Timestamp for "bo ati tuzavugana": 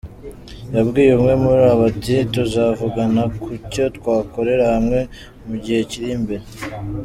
1.77-3.21